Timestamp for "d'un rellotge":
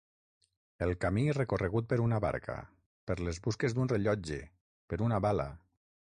3.77-4.41